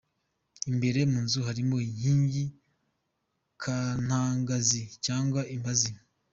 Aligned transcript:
Imbere 0.69 0.99
mu 1.11 1.19
nzu 1.25 1.39
harimo 1.47 1.75
inkingi 1.89 2.43
Kantagazi 3.61 4.81
cyangwa 5.05 5.41
Imbazi. 5.55 5.91